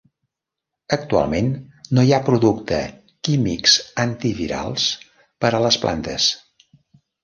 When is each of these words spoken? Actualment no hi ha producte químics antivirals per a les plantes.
Actualment 0.95 1.51
no 1.99 2.07
hi 2.07 2.15
ha 2.17 2.21
producte 2.31 2.81
químics 3.29 3.79
antivirals 4.09 4.91
per 5.45 5.57
a 5.57 5.65
les 5.69 5.83
plantes. 5.87 6.35